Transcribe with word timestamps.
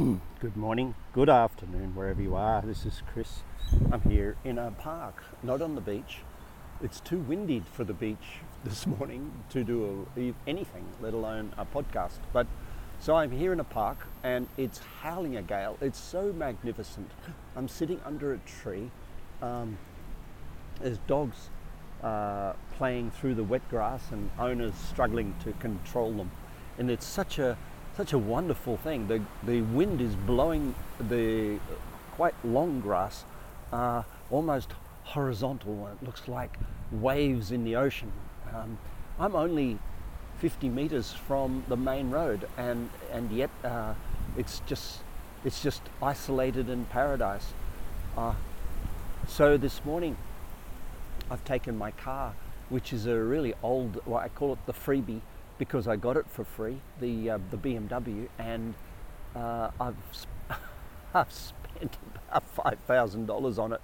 Good 0.00 0.56
morning, 0.56 0.94
good 1.12 1.28
afternoon, 1.28 1.94
wherever 1.94 2.22
you 2.22 2.34
are. 2.34 2.62
This 2.62 2.86
is 2.86 3.02
Chris. 3.12 3.40
I'm 3.92 4.00
here 4.00 4.34
in 4.44 4.56
a 4.56 4.70
park, 4.70 5.22
not 5.42 5.60
on 5.60 5.74
the 5.74 5.82
beach. 5.82 6.20
It's 6.82 7.00
too 7.00 7.18
windy 7.18 7.62
for 7.74 7.84
the 7.84 7.92
beach 7.92 8.40
this 8.64 8.86
morning 8.86 9.30
to 9.50 9.62
do 9.62 10.08
anything, 10.46 10.86
let 11.02 11.12
alone 11.12 11.52
a 11.58 11.66
podcast. 11.66 12.20
But 12.32 12.46
so 12.98 13.16
I'm 13.16 13.30
here 13.30 13.52
in 13.52 13.60
a 13.60 13.64
park 13.64 14.06
and 14.22 14.48
it's 14.56 14.80
howling 15.02 15.36
a 15.36 15.42
gale. 15.42 15.76
It's 15.82 16.00
so 16.00 16.32
magnificent. 16.32 17.10
I'm 17.54 17.68
sitting 17.68 18.00
under 18.06 18.32
a 18.32 18.38
tree. 18.38 18.90
Um, 19.42 19.76
there's 20.80 20.96
dogs 21.06 21.50
uh, 22.02 22.54
playing 22.78 23.10
through 23.10 23.34
the 23.34 23.44
wet 23.44 23.68
grass 23.68 24.04
and 24.12 24.30
owners 24.38 24.72
struggling 24.88 25.34
to 25.44 25.52
control 25.52 26.10
them. 26.14 26.30
And 26.78 26.90
it's 26.90 27.04
such 27.04 27.38
a 27.38 27.58
such 28.00 28.14
a 28.14 28.18
wonderful 28.18 28.78
thing. 28.78 29.08
The, 29.08 29.20
the 29.42 29.60
wind 29.60 30.00
is 30.00 30.16
blowing 30.16 30.74
the 30.98 31.58
quite 32.12 32.34
long 32.42 32.80
grass 32.80 33.26
uh, 33.74 34.04
almost 34.30 34.70
horizontal. 35.04 35.84
and 35.84 36.00
It 36.00 36.06
looks 36.06 36.26
like 36.26 36.56
waves 36.90 37.52
in 37.52 37.62
the 37.62 37.76
ocean. 37.76 38.10
Um, 38.54 38.78
I'm 39.18 39.36
only 39.36 39.78
50 40.38 40.70
meters 40.70 41.12
from 41.12 41.62
the 41.68 41.76
main 41.76 42.08
road, 42.08 42.48
and 42.56 42.88
and 43.12 43.30
yet 43.30 43.50
uh, 43.62 43.92
it's 44.34 44.62
just 44.66 45.00
it's 45.44 45.62
just 45.62 45.82
isolated 46.00 46.70
in 46.70 46.86
paradise. 46.86 47.52
Uh, 48.16 48.32
so 49.28 49.58
this 49.58 49.84
morning, 49.84 50.16
I've 51.30 51.44
taken 51.44 51.76
my 51.76 51.90
car, 51.90 52.32
which 52.70 52.94
is 52.94 53.04
a 53.04 53.18
really 53.18 53.52
old, 53.62 54.00
well, 54.06 54.20
I 54.20 54.30
call 54.30 54.54
it 54.54 54.64
the 54.64 54.72
freebie 54.72 55.20
because 55.60 55.86
I 55.86 55.96
got 55.96 56.16
it 56.16 56.26
for 56.26 56.42
free, 56.42 56.80
the 57.00 57.32
uh, 57.32 57.38
the 57.50 57.58
BMW, 57.58 58.28
and 58.38 58.74
uh, 59.36 59.70
I've 59.78 59.94
I've 61.14 61.30
spent 61.30 61.98
about 62.28 62.48
five 62.48 62.78
thousand 62.86 63.26
dollars 63.26 63.58
on 63.58 63.74
it 63.74 63.82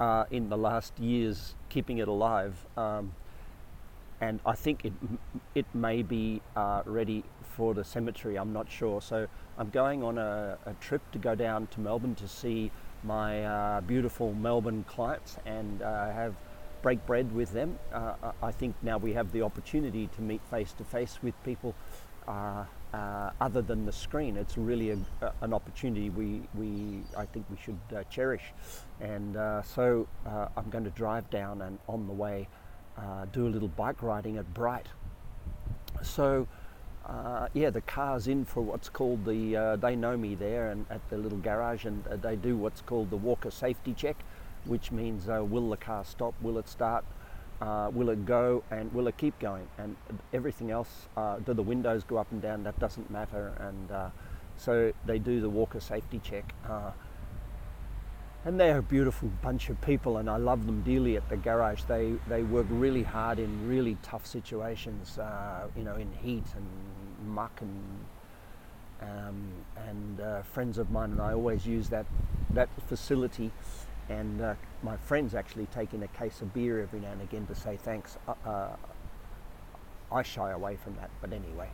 uh, 0.00 0.24
in 0.30 0.48
the 0.48 0.56
last 0.56 0.98
years 0.98 1.54
keeping 1.68 1.98
it 1.98 2.08
alive, 2.08 2.54
um, 2.78 3.12
and 4.22 4.40
I 4.46 4.54
think 4.54 4.86
it 4.86 4.94
it 5.54 5.66
may 5.74 6.02
be 6.02 6.40
uh, 6.56 6.82
ready 6.86 7.24
for 7.42 7.74
the 7.74 7.84
cemetery. 7.84 8.36
I'm 8.38 8.54
not 8.54 8.70
sure. 8.70 9.02
So 9.02 9.28
I'm 9.58 9.68
going 9.68 10.02
on 10.02 10.16
a, 10.16 10.56
a 10.64 10.72
trip 10.80 11.02
to 11.12 11.18
go 11.18 11.34
down 11.34 11.66
to 11.68 11.80
Melbourne 11.80 12.14
to 12.14 12.26
see 12.26 12.70
my 13.04 13.44
uh, 13.44 13.80
beautiful 13.82 14.32
Melbourne 14.32 14.84
clients 14.88 15.36
and 15.44 15.82
uh, 15.82 16.10
have 16.10 16.34
break 16.82 17.04
bread 17.06 17.32
with 17.32 17.52
them. 17.52 17.78
Uh, 17.92 18.32
I 18.42 18.50
think 18.50 18.74
now 18.82 18.98
we 18.98 19.12
have 19.14 19.32
the 19.32 19.42
opportunity 19.42 20.08
to 20.16 20.22
meet 20.22 20.40
face 20.50 20.72
to 20.72 20.84
face 20.84 21.18
with 21.22 21.34
people 21.44 21.74
uh, 22.28 22.64
uh, 22.92 23.30
other 23.40 23.62
than 23.62 23.86
the 23.86 23.92
screen. 23.92 24.36
It's 24.36 24.58
really 24.58 24.90
a, 24.90 24.98
a, 25.22 25.32
an 25.40 25.54
opportunity 25.54 26.10
we, 26.10 26.42
we 26.54 27.00
I 27.16 27.24
think 27.26 27.46
we 27.50 27.56
should 27.56 27.78
uh, 27.96 28.02
cherish. 28.10 28.52
And 29.00 29.36
uh, 29.36 29.62
so 29.62 30.06
uh, 30.26 30.48
I'm 30.56 30.68
going 30.70 30.84
to 30.84 30.90
drive 30.90 31.30
down 31.30 31.62
and 31.62 31.78
on 31.88 32.06
the 32.06 32.12
way 32.12 32.48
do 33.32 33.46
a 33.46 33.48
little 33.48 33.68
bike 33.68 34.02
riding 34.02 34.36
at 34.36 34.52
Bright. 34.52 34.86
So. 36.02 36.46
Uh, 37.04 37.48
yeah, 37.52 37.68
the 37.68 37.80
car's 37.80 38.28
in 38.28 38.44
for 38.44 38.60
what's 38.60 38.88
called 38.88 39.24
the, 39.24 39.56
uh, 39.56 39.74
they 39.74 39.96
know 39.96 40.16
me 40.16 40.36
there 40.36 40.70
and 40.70 40.86
at 40.88 41.00
the 41.10 41.16
little 41.16 41.38
garage 41.38 41.84
and 41.84 42.06
uh, 42.06 42.14
they 42.14 42.36
do 42.36 42.56
what's 42.56 42.80
called 42.80 43.10
the 43.10 43.16
walker 43.16 43.50
safety 43.50 43.92
check 43.92 44.16
which 44.64 44.92
means 44.92 45.28
uh, 45.28 45.44
will 45.44 45.70
the 45.70 45.76
car 45.76 46.04
stop, 46.04 46.34
will 46.40 46.58
it 46.58 46.68
start, 46.68 47.04
uh, 47.60 47.90
will 47.92 48.10
it 48.10 48.24
go, 48.26 48.62
and 48.70 48.92
will 48.92 49.06
it 49.08 49.16
keep 49.16 49.38
going? 49.38 49.68
And 49.78 49.96
everything 50.32 50.70
else, 50.70 51.08
uh, 51.16 51.38
do 51.38 51.54
the 51.54 51.62
windows 51.62 52.04
go 52.04 52.16
up 52.18 52.30
and 52.30 52.40
down? 52.40 52.64
That 52.64 52.78
doesn't 52.78 53.10
matter. 53.10 53.52
And 53.58 53.90
uh, 53.90 54.10
so 54.56 54.92
they 55.06 55.18
do 55.18 55.40
the 55.40 55.50
walker 55.50 55.80
safety 55.80 56.20
check. 56.22 56.54
Uh, 56.68 56.92
and 58.44 58.58
they're 58.58 58.78
a 58.78 58.82
beautiful 58.82 59.30
bunch 59.40 59.70
of 59.70 59.80
people, 59.80 60.16
and 60.16 60.28
I 60.28 60.36
love 60.36 60.66
them 60.66 60.82
dearly 60.82 61.16
at 61.16 61.28
the 61.28 61.36
garage. 61.36 61.82
They 61.84 62.14
they 62.28 62.42
work 62.42 62.66
really 62.70 63.04
hard 63.04 63.38
in 63.38 63.68
really 63.68 63.96
tough 64.02 64.26
situations, 64.26 65.16
uh, 65.16 65.68
you 65.76 65.84
know, 65.84 65.94
in 65.94 66.10
heat 66.20 66.42
and 66.56 66.66
muck 67.32 67.60
and 67.60 68.04
um, 69.00 69.44
and 69.76 70.44
friends 70.44 70.78
of 70.78 70.90
mine 70.90 71.12
and 71.12 71.20
I 71.20 71.34
always 71.34 71.66
use 71.66 71.88
that 71.90 72.06
that 72.50 72.68
facility 72.88 73.52
and 74.08 74.40
uh, 74.40 74.54
my 74.82 74.96
friends 74.96 75.34
actually 75.34 75.66
take 75.66 75.94
in 75.94 76.02
a 76.02 76.08
case 76.08 76.40
of 76.40 76.52
beer 76.52 76.82
every 76.82 77.00
now 77.00 77.12
and 77.12 77.22
again 77.22 77.46
to 77.46 77.54
say 77.54 77.76
thanks. 77.76 78.18
Uh, 78.26 78.34
uh, 78.46 78.76
I 80.10 80.22
shy 80.22 80.50
away 80.50 80.76
from 80.76 80.94
that, 80.96 81.10
but 81.20 81.32
anyway. 81.32 81.70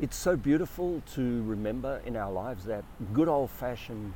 It's 0.00 0.16
so 0.16 0.36
beautiful 0.36 1.02
to 1.14 1.42
remember 1.42 2.00
in 2.06 2.16
our 2.16 2.32
lives 2.32 2.64
that 2.64 2.84
good 3.12 3.28
old 3.28 3.50
fashioned 3.50 4.14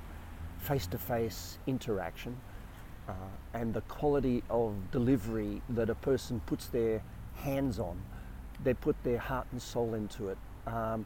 face 0.59 0.87
to 0.89 0.99
face 0.99 1.59
interaction 1.67 2.37
uh, 3.09 3.12
and 3.53 3.75
the 3.75 3.83
quality 3.83 4.43
of 4.49 4.73
delivery 4.91 5.61
that 5.69 5.91
a 5.91 5.94
person 5.94 6.41
puts 6.47 6.67
their 6.67 7.03
hands 7.37 7.78
on, 7.78 8.00
they 8.62 8.73
put 8.75 8.97
their 9.05 9.19
heart 9.19 9.47
and 9.53 9.61
soul 9.61 9.94
into 9.94 10.28
it, 10.28 10.39
um, 10.67 11.05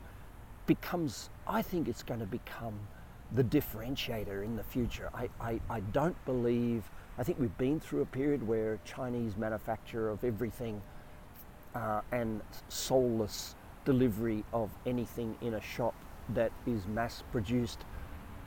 becomes, 0.66 1.28
I 1.46 1.62
think 1.62 1.88
it's 1.88 2.04
going 2.04 2.20
to 2.20 2.26
become 2.26 2.78
the 3.32 3.44
differentiator 3.44 4.44
in 4.44 4.56
the 4.56 4.62
future. 4.62 5.10
I, 5.14 5.28
I, 5.40 5.60
I 5.68 5.80
don't 5.80 6.16
believe, 6.24 6.90
I 7.18 7.22
think 7.22 7.38
we've 7.38 7.56
been 7.58 7.78
through 7.78 8.02
a 8.02 8.06
period 8.06 8.46
where 8.46 8.78
Chinese 8.84 9.36
manufacture 9.36 10.08
of 10.08 10.24
everything 10.24 10.80
uh, 11.74 12.00
and 12.12 12.40
soulless 12.68 13.54
delivery 13.84 14.44
of 14.52 14.70
anything 14.86 15.36
in 15.42 15.54
a 15.54 15.60
shop 15.60 15.94
that 16.34 16.52
is 16.66 16.86
mass 16.86 17.22
produced 17.32 17.84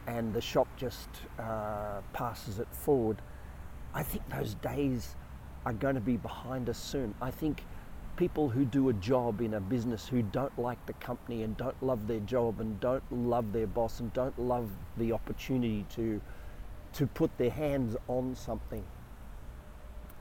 and 0.08 0.34
the 0.34 0.41
shop 0.41 0.68
just 0.78 1.09
uh, 1.40 2.02
passes 2.14 2.59
it 2.59 2.68
forward. 2.72 3.22
I 3.94 4.03
think 4.03 4.28
those 4.30 4.56
days 4.56 5.16
are 5.66 5.74
going 5.74 5.96
to 5.96 6.02
be 6.02 6.18
behind 6.18 6.70
us 6.70 6.78
soon. 6.78 7.14
I 7.22 7.30
think 7.30 7.64
people 8.22 8.50
who 8.50 8.64
do 8.64 8.90
a 8.90 8.94
job 8.94 9.42
in 9.42 9.56
a 9.56 9.59
business 9.59 10.08
who 10.08 10.22
don't 10.22 10.56
like 10.59 10.86
the 10.86 10.94
company 10.94 11.42
and 11.42 11.58
don't 11.58 11.82
love 11.82 12.06
their 12.06 12.20
job 12.20 12.59
and 12.59 12.80
don't 12.80 13.02
love 13.12 13.52
their 13.52 13.66
boss 13.66 14.00
and 14.00 14.14
don't 14.14 14.38
love 14.38 14.70
the 14.98 15.12
opportunity 15.12 15.88
to 15.90 16.22
to 16.94 17.08
put 17.08 17.36
their 17.40 17.50
hands 17.50 17.98
on 18.08 18.36
something 18.36 18.84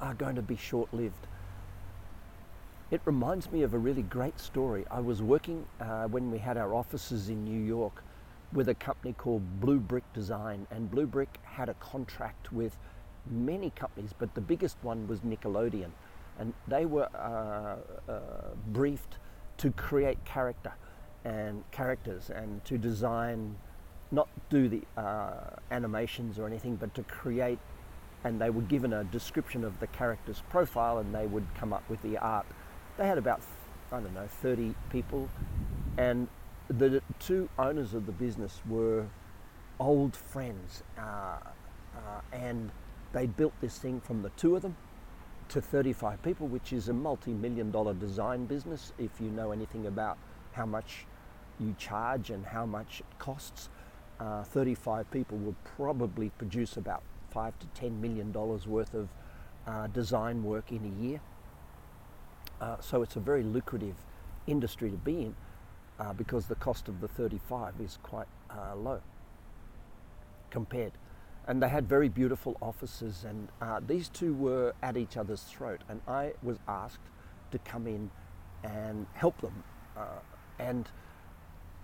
are 0.00 0.14
going 0.14 0.34
to 0.34 0.40
be 0.40 0.56
short-lived. 0.56 1.26
It 2.90 3.02
reminds 3.04 3.52
me 3.52 3.64
of 3.64 3.74
a 3.74 3.78
really 3.78 4.00
great 4.00 4.40
story. 4.40 4.86
I 4.90 5.00
was 5.00 5.20
working 5.20 5.66
uh, 5.78 6.04
when 6.04 6.30
we 6.30 6.38
had 6.38 6.56
our 6.56 6.74
offices 6.74 7.28
in 7.28 7.44
New 7.44 7.62
York 7.62 8.02
with 8.54 8.70
a 8.70 8.74
company 8.74 9.12
called 9.12 9.60
Blue 9.60 9.78
Brick 9.78 10.10
Design, 10.14 10.66
and 10.70 10.90
Blue 10.90 11.06
Brick 11.06 11.36
had 11.42 11.68
a 11.68 11.74
contract 11.74 12.50
with 12.50 12.78
many 13.30 13.68
companies, 13.68 14.14
but 14.18 14.34
the 14.34 14.40
biggest 14.40 14.78
one 14.80 15.06
was 15.06 15.20
Nickelodeon 15.20 15.90
and 16.40 16.54
they 16.66 16.86
were 16.86 17.08
uh, 17.14 18.10
uh, 18.10 18.18
briefed 18.68 19.18
to 19.58 19.70
create 19.72 20.24
character 20.24 20.72
and 21.22 21.62
characters 21.70 22.30
and 22.30 22.64
to 22.64 22.78
design, 22.78 23.56
not 24.10 24.26
do 24.48 24.66
the 24.66 24.82
uh, 24.96 25.50
animations 25.70 26.38
or 26.38 26.46
anything, 26.46 26.76
but 26.76 26.94
to 26.94 27.02
create. 27.02 27.58
And 28.24 28.40
they 28.40 28.48
were 28.48 28.62
given 28.62 28.94
a 28.94 29.04
description 29.04 29.64
of 29.64 29.80
the 29.80 29.86
character's 29.86 30.42
profile, 30.48 30.98
and 30.98 31.14
they 31.14 31.26
would 31.26 31.46
come 31.54 31.72
up 31.72 31.88
with 31.90 32.00
the 32.02 32.16
art. 32.18 32.46
They 32.96 33.06
had 33.06 33.18
about 33.18 33.42
I 33.92 34.00
don't 34.00 34.14
know 34.14 34.26
30 34.26 34.74
people, 34.90 35.28
and 35.98 36.28
the 36.68 37.02
two 37.18 37.48
owners 37.58 37.92
of 37.92 38.06
the 38.06 38.12
business 38.12 38.60
were 38.68 39.06
old 39.78 40.16
friends, 40.16 40.82
uh, 40.98 41.02
uh, 41.02 42.20
and 42.32 42.70
they 43.12 43.26
built 43.26 43.52
this 43.60 43.78
thing 43.78 44.00
from 44.00 44.22
the 44.22 44.30
two 44.30 44.54
of 44.56 44.62
them 44.62 44.76
to 45.50 45.60
35 45.60 46.22
people, 46.22 46.46
which 46.46 46.72
is 46.72 46.88
a 46.88 46.92
multi 46.92 47.32
million 47.32 47.70
dollar 47.70 47.92
design 47.92 48.46
business 48.46 48.92
if 48.98 49.10
you 49.20 49.30
know 49.30 49.50
anything 49.50 49.86
about 49.86 50.16
how 50.52 50.64
much 50.64 51.06
you 51.58 51.74
charge 51.78 52.30
and 52.30 52.46
how 52.46 52.64
much 52.64 53.00
it 53.00 53.18
costs. 53.18 53.68
Uh, 54.18 54.44
35 54.44 55.10
people 55.10 55.38
will 55.38 55.56
probably 55.76 56.30
produce 56.38 56.76
about 56.76 57.02
5 57.30 57.58
to 57.58 57.66
10 57.68 58.00
million 58.00 58.32
dollars 58.32 58.66
worth 58.66 58.94
of 58.94 59.08
uh, 59.66 59.86
design 59.88 60.44
work 60.44 60.70
in 60.70 60.84
a 60.84 61.02
year. 61.02 61.20
Uh, 62.60 62.76
so 62.80 63.02
it's 63.02 63.16
a 63.16 63.20
very 63.20 63.42
lucrative 63.42 63.96
industry 64.46 64.90
to 64.90 64.96
be 64.96 65.22
in 65.22 65.34
uh, 65.98 66.12
because 66.12 66.46
the 66.46 66.54
cost 66.54 66.88
of 66.88 67.00
the 67.00 67.08
35 67.08 67.74
is 67.80 67.98
quite 68.02 68.26
uh, 68.50 68.74
low 68.76 69.00
compared 70.50 70.92
and 71.46 71.62
they 71.62 71.68
had 71.68 71.88
very 71.88 72.08
beautiful 72.08 72.56
offices 72.60 73.24
and 73.28 73.48
uh, 73.60 73.80
these 73.86 74.08
two 74.08 74.34
were 74.34 74.74
at 74.82 74.96
each 74.96 75.16
other's 75.16 75.42
throat 75.42 75.80
and 75.88 76.00
i 76.06 76.32
was 76.42 76.58
asked 76.68 77.08
to 77.50 77.58
come 77.58 77.86
in 77.86 78.10
and 78.64 79.06
help 79.14 79.40
them 79.40 79.64
uh, 79.96 80.20
and 80.58 80.88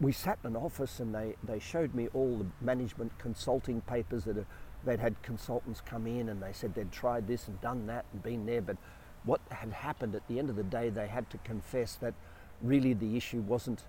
we 0.00 0.12
sat 0.12 0.38
in 0.44 0.55
an 0.55 0.56
office 0.56 1.00
and 1.00 1.14
they, 1.14 1.35
they 1.43 1.58
showed 1.58 1.94
me 1.94 2.08
all 2.12 2.37
the 2.37 2.47
management 2.61 3.19
consulting 3.19 3.81
papers 3.82 4.25
that 4.25 4.37
are, 4.37 4.47
they'd 4.85 5.00
had 5.00 5.20
consultants 5.23 5.81
come 5.81 6.06
in 6.06 6.29
and 6.29 6.43
they 6.43 6.52
said 6.52 6.75
they'd 6.75 6.93
tried 6.93 7.26
this 7.26 7.49
and 7.49 7.59
done 7.62 7.87
that 7.87 8.05
and 8.12 8.23
been 8.23 8.44
there 8.44 8.61
but 8.61 8.76
what 9.25 9.41
had 9.50 9.73
happened 9.73 10.14
at 10.14 10.26
the 10.29 10.38
end 10.38 10.50
of 10.50 10.56
the 10.56 10.62
day 10.62 10.91
they 10.91 11.09
had 11.09 11.29
to 11.31 11.38
confess 11.38 11.94
that 11.94 12.14
really 12.62 12.93
the 12.93 13.17
issue 13.17 13.41
wasn't 13.41 13.85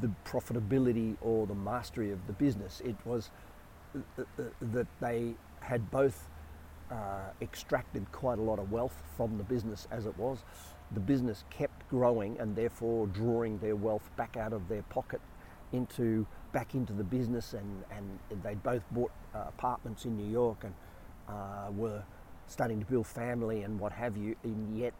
the 0.00 0.10
profitability 0.24 1.16
or 1.20 1.46
the 1.46 1.54
mastery 1.54 2.10
of 2.10 2.26
the 2.26 2.32
business. 2.32 2.82
It 2.84 2.96
was 3.04 3.30
that 4.60 4.86
they 5.00 5.34
had 5.60 5.90
both 5.90 6.28
uh, 6.90 7.30
extracted 7.40 8.10
quite 8.12 8.38
a 8.38 8.42
lot 8.42 8.58
of 8.58 8.70
wealth 8.70 9.02
from 9.16 9.38
the 9.38 9.44
business 9.44 9.86
as 9.90 10.06
it 10.06 10.16
was. 10.18 10.44
The 10.92 11.00
business 11.00 11.44
kept 11.50 11.88
growing 11.88 12.38
and 12.38 12.54
therefore 12.54 13.08
drawing 13.08 13.58
their 13.58 13.76
wealth 13.76 14.08
back 14.16 14.36
out 14.36 14.52
of 14.52 14.68
their 14.68 14.82
pocket 14.84 15.20
into 15.72 16.26
back 16.52 16.74
into 16.74 16.92
the 16.92 17.04
business 17.04 17.54
and, 17.54 17.84
and 17.90 18.42
they 18.42 18.54
both 18.54 18.82
bought 18.92 19.10
uh, 19.34 19.44
apartments 19.48 20.04
in 20.04 20.16
New 20.16 20.30
York 20.30 20.64
and 20.64 20.74
uh, 21.28 21.70
were 21.72 22.02
starting 22.46 22.78
to 22.80 22.86
build 22.86 23.06
family 23.06 23.62
and 23.62 23.78
what 23.78 23.92
have 23.92 24.16
you 24.16 24.36
and 24.44 24.78
yet 24.78 24.94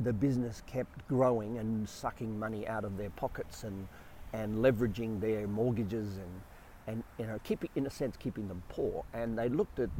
the 0.00 0.12
business 0.12 0.62
kept 0.66 1.06
growing 1.08 1.58
and 1.58 1.88
sucking 1.88 2.38
money 2.38 2.68
out 2.68 2.84
of 2.84 2.96
their 2.96 3.10
pockets 3.10 3.64
and 3.64 3.88
and 4.32 4.58
leveraging 4.58 5.20
their 5.20 5.48
mortgages 5.48 6.18
and 6.18 6.40
and 6.86 7.02
you 7.18 7.26
know 7.26 7.38
keeping 7.44 7.70
in 7.76 7.86
a 7.86 7.90
sense 7.90 8.16
keeping 8.16 8.48
them 8.48 8.62
poor 8.68 9.04
and 9.12 9.38
they 9.38 9.48
looked 9.48 9.78
at 9.78 9.90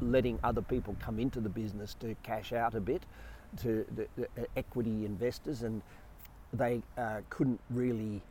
letting 0.00 0.38
other 0.42 0.62
people 0.62 0.96
come 1.00 1.18
into 1.18 1.40
the 1.40 1.48
business 1.48 1.94
to 1.94 2.14
cash 2.22 2.52
out 2.52 2.74
a 2.74 2.80
bit 2.80 3.02
to 3.60 3.84
the, 3.94 4.06
the 4.16 4.42
uh, 4.42 4.46
equity 4.56 5.04
investors 5.04 5.62
and 5.62 5.82
they 6.52 6.82
uh, 6.96 7.20
couldn't 7.30 7.60
really 7.70 8.22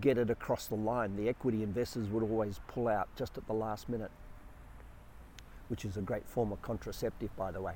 get 0.00 0.18
it 0.18 0.30
across 0.30 0.66
the 0.66 0.74
line 0.74 1.14
the 1.16 1.28
equity 1.28 1.62
investors 1.62 2.08
would 2.08 2.22
always 2.22 2.60
pull 2.68 2.88
out 2.88 3.08
just 3.16 3.36
at 3.38 3.46
the 3.46 3.52
last 3.52 3.88
minute 3.88 4.10
which 5.68 5.84
is 5.84 5.96
a 5.96 6.00
great 6.00 6.26
form 6.26 6.50
of 6.52 6.60
contraceptive 6.62 7.34
by 7.36 7.50
the 7.50 7.60
way 7.60 7.74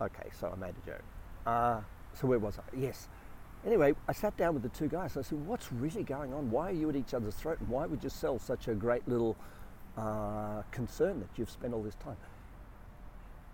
Okay, 0.00 0.30
so 0.38 0.50
I 0.50 0.58
made 0.58 0.74
a 0.82 0.86
joke. 0.86 1.02
Uh, 1.46 1.80
so 2.14 2.26
where 2.26 2.38
was 2.38 2.58
I? 2.58 2.76
Yes. 2.76 3.08
Anyway, 3.66 3.94
I 4.08 4.12
sat 4.12 4.36
down 4.36 4.54
with 4.54 4.62
the 4.62 4.70
two 4.70 4.88
guys. 4.88 5.16
I 5.16 5.22
said, 5.22 5.46
"What's 5.46 5.70
really 5.72 6.02
going 6.02 6.32
on? 6.32 6.50
Why 6.50 6.70
are 6.70 6.74
you 6.74 6.88
at 6.88 6.96
each 6.96 7.12
other's 7.12 7.34
throat? 7.34 7.60
And 7.60 7.68
why 7.68 7.86
would 7.86 8.02
you 8.02 8.10
sell 8.10 8.38
such 8.38 8.68
a 8.68 8.74
great 8.74 9.06
little 9.06 9.36
uh, 9.96 10.62
concern 10.70 11.20
that 11.20 11.28
you've 11.36 11.50
spent 11.50 11.74
all 11.74 11.82
this 11.82 11.96
time?" 11.96 12.16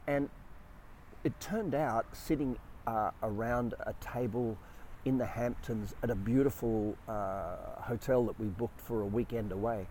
And 0.07 0.31
it 1.25 1.39
turned 1.41 1.75
out 1.75 2.07
sitting 2.13 2.57
uh, 2.87 3.11
around 3.23 3.75
a 3.81 3.95
table 3.95 4.57
in 5.05 5.19
the 5.19 5.27
Hamptons 5.27 5.95
at 6.03 6.11
a 6.11 6.15
beautiful 6.15 6.97
uh, 7.09 7.57
hotel 7.81 8.25
that 8.25 8.39
we 8.39 8.47
booked 8.47 8.81
for 8.81 9.03
a 9.03 9.07
weekend 9.07 9.51
away 9.53 9.87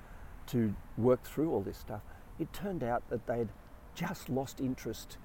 to 0.47 0.73
work 0.97 1.23
through 1.23 1.51
all 1.51 1.61
this 1.61 1.77
stuff. 1.77 2.01
It 2.39 2.51
turned 2.53 2.83
out 2.83 3.09
that 3.09 3.25
they'd 3.27 3.49
just 3.95 4.29
lost 4.29 4.59
interest 4.59 5.17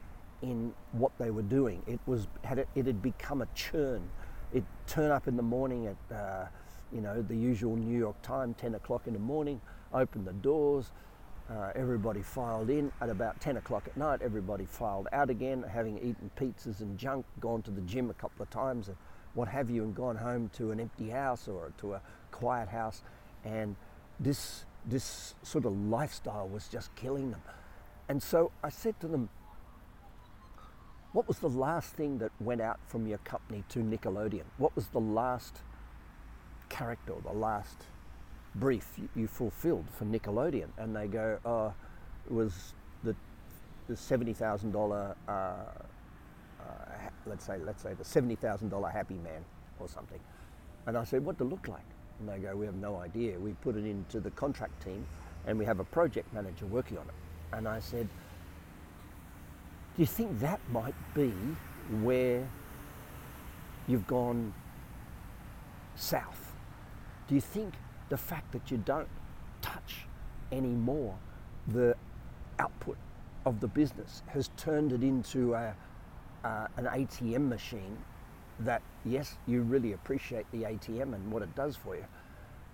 in 0.42 0.72
what 0.92 1.12
they 1.18 1.30
were 1.30 1.42
doing. 1.42 1.82
It 1.86 2.00
was 2.06 2.26
had 2.44 2.58
it, 2.58 2.68
it 2.74 2.86
had 2.86 3.02
become 3.02 3.42
a 3.42 3.48
churn. 3.54 4.08
It 4.52 4.64
turn 4.86 5.10
up 5.10 5.28
in 5.28 5.36
the 5.36 5.42
morning 5.42 5.86
at 5.86 6.16
uh, 6.16 6.46
you 6.92 7.00
know 7.00 7.22
the 7.22 7.36
usual 7.36 7.76
New 7.76 7.98
York 7.98 8.20
time, 8.22 8.54
10 8.54 8.74
o'clock 8.74 9.06
in 9.06 9.12
the 9.12 9.18
morning. 9.18 9.60
Open 9.92 10.24
the 10.24 10.32
doors. 10.32 10.90
Uh, 11.50 11.72
everybody 11.74 12.22
filed 12.22 12.70
in 12.70 12.92
at 13.00 13.08
about 13.08 13.40
10 13.40 13.56
o'clock 13.56 13.84
at 13.86 13.96
night. 13.96 14.22
Everybody 14.22 14.64
filed 14.64 15.08
out 15.12 15.30
again, 15.30 15.64
having 15.68 15.98
eaten 15.98 16.30
pizzas 16.36 16.80
and 16.80 16.96
junk, 16.96 17.26
gone 17.40 17.62
to 17.62 17.72
the 17.72 17.80
gym 17.80 18.08
a 18.08 18.14
couple 18.14 18.42
of 18.42 18.50
times, 18.50 18.86
and 18.86 18.96
what 19.34 19.48
have 19.48 19.68
you, 19.68 19.82
and 19.82 19.94
gone 19.94 20.16
home 20.16 20.48
to 20.54 20.70
an 20.70 20.78
empty 20.78 21.10
house 21.10 21.48
or 21.48 21.72
to 21.78 21.94
a 21.94 22.00
quiet 22.30 22.68
house. 22.68 23.02
And 23.44 23.76
this 24.18 24.64
this 24.86 25.34
sort 25.42 25.64
of 25.64 25.76
lifestyle 25.76 26.48
was 26.48 26.68
just 26.68 26.94
killing 26.96 27.30
them. 27.30 27.42
And 28.08 28.22
so 28.22 28.50
I 28.64 28.70
said 28.70 28.98
to 29.00 29.08
them, 29.08 29.28
what 31.12 31.26
was 31.26 31.38
the 31.38 31.48
last 31.48 31.94
thing 31.94 32.18
that 32.18 32.30
went 32.40 32.60
out 32.60 32.78
from 32.86 33.06
your 33.06 33.18
company 33.18 33.64
to 33.70 33.80
Nickelodeon? 33.80 34.44
What 34.58 34.74
was 34.76 34.86
the 34.88 35.00
last 35.00 35.58
character, 36.68 37.14
the 37.24 37.32
last 37.32 37.76
brief 38.54 38.98
you, 39.16 39.26
fulfilled 39.26 39.86
for 39.90 40.04
Nickelodeon? 40.04 40.68
And 40.78 40.94
they 40.94 41.08
go, 41.08 41.38
oh, 41.44 41.74
it 42.26 42.32
was 42.32 42.74
the, 43.02 43.16
the 43.88 43.96
seventy 43.96 44.32
thousand 44.32 44.70
dollar, 44.70 45.16
uh, 45.28 45.32
uh, 45.32 46.64
let's 47.26 47.44
say, 47.44 47.58
let's 47.58 47.82
say 47.82 47.94
the 47.94 48.04
seventy 48.04 48.36
thousand 48.36 48.68
dollar 48.68 48.88
Happy 48.88 49.18
Man 49.24 49.44
or 49.80 49.88
something. 49.88 50.20
And 50.86 50.96
I 50.96 51.04
said, 51.04 51.24
what 51.24 51.38
did 51.38 51.44
it 51.44 51.50
look 51.50 51.66
like? 51.66 51.84
And 52.20 52.28
they 52.28 52.38
go, 52.38 52.54
we 52.54 52.66
have 52.66 52.76
no 52.76 52.96
idea. 52.96 53.38
We 53.38 53.52
put 53.54 53.76
it 53.76 53.84
into 53.84 54.20
the 54.20 54.30
contract 54.30 54.82
team, 54.84 55.04
and 55.46 55.58
we 55.58 55.64
have 55.64 55.80
a 55.80 55.84
project 55.84 56.32
manager 56.32 56.66
working 56.66 56.98
on 56.98 57.04
it. 57.08 57.14
And 57.56 57.66
I 57.66 57.80
said, 57.80 58.08
do 59.96 60.02
you 60.02 60.06
think 60.06 60.38
that 60.40 60.60
might 60.70 60.94
be 61.14 61.32
where 62.02 62.48
you've 63.86 64.06
gone 64.06 64.54
south? 65.96 66.52
Do 67.28 67.34
you 67.34 67.40
think 67.40 67.74
the 68.08 68.16
fact 68.16 68.52
that 68.52 68.70
you 68.70 68.76
don't 68.78 69.08
touch 69.62 70.06
anymore 70.52 71.16
the 71.68 71.96
output 72.58 72.96
of 73.46 73.60
the 73.60 73.68
business 73.68 74.22
has 74.28 74.50
turned 74.56 74.92
it 74.92 75.02
into 75.02 75.54
a, 75.54 75.74
uh, 76.44 76.66
an 76.76 76.84
ATM 76.86 77.48
machine 77.48 77.96
that, 78.60 78.82
yes, 79.04 79.36
you 79.46 79.62
really 79.62 79.92
appreciate 79.92 80.46
the 80.52 80.62
ATM 80.62 81.14
and 81.14 81.32
what 81.32 81.42
it 81.42 81.54
does 81.54 81.76
for 81.76 81.96
you, 81.96 82.04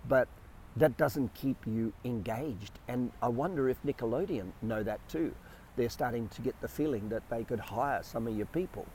but 0.09 0.29
that 0.77 0.97
doesn't 0.97 1.33
keep 1.35 1.57
you 1.67 1.93
engaged. 2.05 2.73
And 2.89 3.11
I 3.23 3.29
wonder 3.29 3.69
if 3.69 3.83
Nickelodeon 3.85 4.53
know 4.63 4.83
that 4.83 5.07
too 5.09 5.35
they're 5.76 5.88
starting 5.88 6.28
to 6.28 6.43
get 6.43 6.61
the 6.61 6.69
feeling 6.69 7.08
that 7.11 7.28
they 7.28 7.44
could 7.44 7.61
hire 7.61 8.02
some 8.02 8.26
of 8.26 8.37
your 8.37 8.46
people 8.46 8.87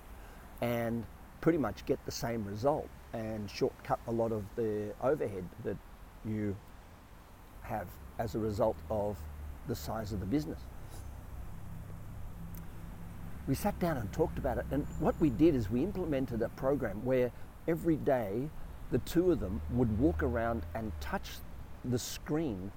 and 0.62 1.06
pretty 1.40 1.58
much 1.58 1.86
get 1.86 2.04
the 2.06 2.12
same 2.12 2.44
result 2.46 2.88
and 3.14 3.50
shortcut 3.50 4.00
a 4.08 4.12
lot 4.12 4.32
of 4.32 4.44
the 4.56 4.94
overhead 5.04 5.44
that 5.64 5.78
you 6.26 6.56
have 7.62 7.88
as 8.20 8.36
a 8.36 8.40
result 8.40 8.78
of 8.90 9.18
the 9.68 9.76
size 9.76 10.12
of 10.12 10.20
the 10.20 10.26
business. 10.26 10.60
We 13.48 13.56
sat 13.56 13.78
down 13.80 13.98
and 13.98 14.12
talked 14.14 14.38
about 14.38 14.60
it, 14.60 14.66
and 14.72 14.86
what 15.00 15.20
we 15.20 15.30
did 15.30 15.56
is 15.56 15.70
we 15.70 15.84
implemented 15.84 16.42
a 16.42 16.50
program 16.50 17.04
where 17.04 17.32
every 17.68 17.98
day 17.98 18.50
the 18.92 19.00
two 19.00 19.32
of 19.32 19.40
them 19.40 19.62
would 19.72 20.00
walk 20.00 20.22
around 20.22 20.66
and 20.76 20.92
touch 21.00 21.30
the 21.84 21.98
screen 21.98 22.72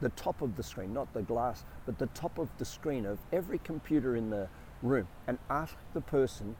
the 0.00 0.08
top 0.10 0.42
of 0.42 0.56
the 0.56 0.62
screen, 0.62 0.92
not 0.92 1.12
the 1.12 1.22
glass, 1.22 1.64
but 1.86 1.98
the 1.98 2.06
top 2.08 2.38
of 2.38 2.48
the 2.58 2.64
screen 2.64 3.04
of 3.04 3.18
every 3.32 3.58
computer 3.58 4.16
in 4.16 4.30
the 4.30 4.48
room 4.82 5.08
and 5.26 5.38
ask 5.50 5.74
the 5.92 6.00
person 6.00 6.56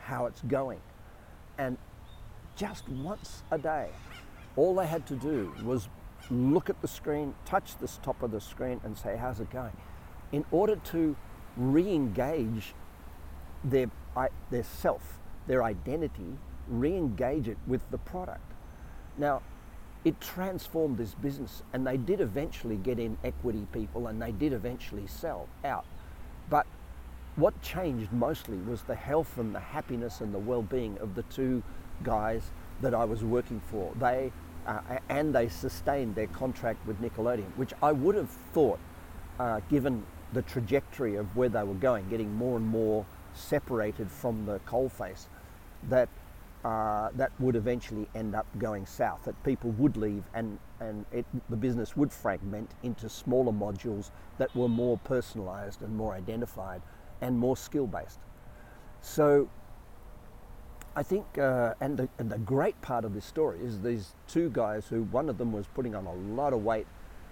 how 0.00 0.26
it's 0.26 0.42
going. 0.42 0.80
And 1.58 1.78
just 2.56 2.88
once 2.88 3.42
a 3.50 3.58
day, 3.58 3.88
all 4.56 4.74
they 4.74 4.86
had 4.86 5.06
to 5.06 5.14
do 5.14 5.52
was 5.64 5.88
look 6.30 6.68
at 6.68 6.80
the 6.82 6.88
screen, 6.88 7.34
touch 7.44 7.78
this 7.78 7.98
top 8.02 8.22
of 8.22 8.30
the 8.30 8.40
screen, 8.40 8.80
and 8.84 8.96
say, 8.96 9.16
How's 9.16 9.40
it 9.40 9.50
going? 9.50 9.76
In 10.30 10.44
order 10.50 10.76
to 10.76 11.16
re 11.56 11.92
engage 11.92 12.74
their, 13.64 13.90
their 14.50 14.62
self, 14.62 15.18
their 15.46 15.62
identity, 15.62 16.38
re 16.68 16.96
engage 16.96 17.48
it 17.48 17.58
with 17.66 17.82
the 17.90 17.98
product. 17.98 18.52
Now, 19.18 19.42
it 20.04 20.20
transformed 20.20 20.98
this 20.98 21.14
business 21.14 21.62
and 21.72 21.86
they 21.86 21.96
did 21.96 22.20
eventually 22.20 22.76
get 22.76 22.98
in 22.98 23.16
equity 23.22 23.66
people 23.72 24.08
and 24.08 24.20
they 24.20 24.32
did 24.32 24.52
eventually 24.52 25.06
sell 25.06 25.48
out. 25.64 25.84
But 26.50 26.66
what 27.36 27.60
changed 27.62 28.12
mostly 28.12 28.58
was 28.58 28.82
the 28.82 28.94
health 28.94 29.38
and 29.38 29.54
the 29.54 29.60
happiness 29.60 30.20
and 30.20 30.34
the 30.34 30.38
well-being 30.38 30.98
of 30.98 31.14
the 31.14 31.22
two 31.24 31.62
guys 32.02 32.50
that 32.80 32.94
I 32.94 33.04
was 33.04 33.24
working 33.24 33.60
for. 33.60 33.92
They 33.98 34.32
uh, 34.66 34.80
and 35.08 35.34
they 35.34 35.48
sustained 35.48 36.14
their 36.14 36.28
contract 36.28 36.86
with 36.86 37.00
Nickelodeon, 37.00 37.56
which 37.56 37.72
I 37.82 37.90
would 37.90 38.14
have 38.14 38.30
thought, 38.30 38.78
uh, 39.40 39.60
given 39.68 40.04
the 40.32 40.42
trajectory 40.42 41.16
of 41.16 41.36
where 41.36 41.48
they 41.48 41.62
were 41.64 41.74
going, 41.74 42.08
getting 42.08 42.32
more 42.34 42.56
and 42.56 42.66
more 42.66 43.04
separated 43.34 44.10
from 44.10 44.46
the 44.46 44.60
coalface, 44.60 45.26
that 45.88 46.08
uh, 46.64 47.10
that 47.14 47.32
would 47.40 47.56
eventually 47.56 48.08
end 48.14 48.34
up 48.34 48.46
going 48.58 48.86
south, 48.86 49.24
that 49.24 49.42
people 49.42 49.70
would 49.72 49.96
leave 49.96 50.22
and, 50.34 50.58
and 50.80 51.04
it, 51.10 51.26
the 51.50 51.56
business 51.56 51.96
would 51.96 52.12
fragment 52.12 52.70
into 52.82 53.08
smaller 53.08 53.52
modules 53.52 54.10
that 54.38 54.54
were 54.54 54.68
more 54.68 54.96
personalized 54.98 55.82
and 55.82 55.96
more 55.96 56.14
identified 56.14 56.80
and 57.20 57.36
more 57.38 57.56
skill 57.56 57.86
based. 57.86 58.20
So 59.00 59.48
I 60.94 61.02
think, 61.02 61.38
uh, 61.38 61.74
and, 61.80 61.96
the, 61.96 62.08
and 62.18 62.30
the 62.30 62.38
great 62.38 62.80
part 62.80 63.04
of 63.04 63.14
this 63.14 63.24
story 63.24 63.58
is 63.60 63.80
these 63.80 64.14
two 64.28 64.50
guys 64.50 64.86
who 64.86 65.02
one 65.04 65.28
of 65.28 65.38
them 65.38 65.52
was 65.52 65.66
putting 65.66 65.94
on 65.94 66.06
a 66.06 66.14
lot 66.14 66.52
of 66.52 66.62
weight 66.62 66.86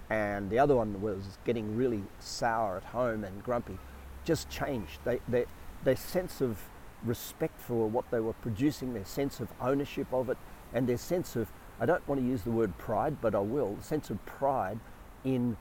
and 0.08 0.50
the 0.50 0.58
other 0.58 0.74
one 0.74 1.00
was 1.00 1.38
getting 1.44 1.76
really 1.76 2.02
sour 2.18 2.76
at 2.78 2.84
home 2.84 3.22
and 3.22 3.44
grumpy, 3.44 3.78
just 4.24 4.50
changed. 4.50 4.98
They, 5.04 5.20
they, 5.28 5.44
their 5.84 5.94
sense 5.94 6.40
of 6.40 6.58
respect 7.04 7.60
for 7.60 7.88
what 7.88 8.10
they 8.10 8.20
were 8.20 8.32
producing, 8.34 8.94
their 8.94 9.04
sense 9.04 9.40
of 9.40 9.48
ownership 9.60 10.06
of 10.12 10.28
it, 10.28 10.38
and 10.72 10.86
their 10.86 10.98
sense 10.98 11.36
of, 11.36 11.48
I 11.80 11.86
don't 11.86 12.06
want 12.06 12.20
to 12.20 12.26
use 12.26 12.42
the 12.42 12.50
word 12.50 12.76
pride, 12.78 13.20
but 13.20 13.34
I 13.34 13.40
will, 13.40 13.78
sense 13.80 14.10
of 14.10 14.24
pride 14.26 14.78
in 15.24 15.56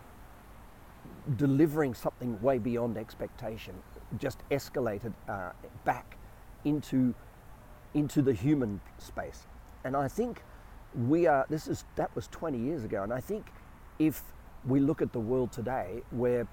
delivering 1.38 1.93
something 1.93 2.41
way 2.41 2.58
beyond 2.58 2.98
expectation, 2.98 3.75
just 4.17 4.39
escalated 4.50 5.13
uh, 5.27 5.51
back 5.86 6.17
into, 6.65 7.13
into 7.93 8.22
the 8.22 8.34
human 8.34 8.81
space. 8.98 9.48
And 9.84 9.96
I 9.96 10.08
think 10.08 10.43
we 11.08 11.27
are, 11.27 11.46
this 11.50 11.67
is, 11.67 11.86
that 11.96 12.13
was 12.15 12.27
20 12.27 12.58
years 12.58 12.84
ago. 12.84 13.03
And 13.03 13.13
I 13.13 13.22
think 13.22 13.48
if 13.98 14.24
we 14.67 14.79
look 14.79 15.01
at 15.01 15.13
the 15.13 15.19
world 15.19 15.51
today 15.51 16.01
where 16.12 16.48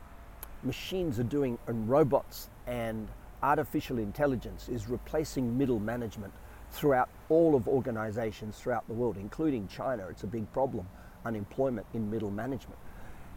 machines 0.62 1.18
are 1.18 1.24
doing, 1.24 1.58
and 1.66 1.88
robots 1.88 2.50
and 2.66 3.08
artificial 3.42 3.98
intelligence 3.98 4.68
is 4.68 4.88
replacing 4.88 5.56
middle 5.56 5.80
management 5.80 6.32
throughout 6.70 7.08
all 7.28 7.54
of 7.54 7.68
organizations 7.68 8.58
throughout 8.58 8.86
the 8.88 8.94
world, 8.94 9.16
including 9.16 9.68
China. 9.68 10.06
It's 10.08 10.24
a 10.24 10.26
big 10.26 10.50
problem, 10.52 10.86
unemployment 11.24 11.86
in 11.94 12.10
middle 12.10 12.30
management. 12.30 12.78